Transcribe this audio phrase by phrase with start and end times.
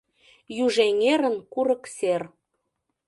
[0.63, 2.21] Южэҥерын курык сер.